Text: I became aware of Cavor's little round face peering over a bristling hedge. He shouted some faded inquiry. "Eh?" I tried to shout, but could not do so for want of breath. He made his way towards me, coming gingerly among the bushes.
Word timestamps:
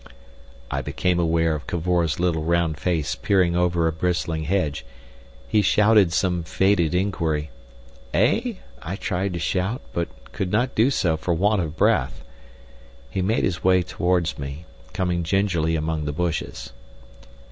I 0.71 0.81
became 0.81 1.19
aware 1.19 1.53
of 1.53 1.67
Cavor's 1.67 2.19
little 2.19 2.41
round 2.43 2.79
face 2.79 3.13
peering 3.13 3.55
over 3.55 3.85
a 3.87 3.91
bristling 3.91 4.45
hedge. 4.45 4.83
He 5.47 5.61
shouted 5.61 6.11
some 6.11 6.41
faded 6.41 6.95
inquiry. 6.95 7.51
"Eh?" 8.11 8.53
I 8.81 8.95
tried 8.95 9.33
to 9.33 9.39
shout, 9.39 9.79
but 9.93 10.07
could 10.31 10.51
not 10.51 10.73
do 10.73 10.89
so 10.89 11.17
for 11.17 11.35
want 11.35 11.61
of 11.61 11.77
breath. 11.77 12.23
He 13.11 13.21
made 13.21 13.43
his 13.43 13.63
way 13.63 13.83
towards 13.83 14.39
me, 14.39 14.65
coming 14.91 15.21
gingerly 15.21 15.75
among 15.75 16.05
the 16.05 16.13
bushes. 16.13 16.73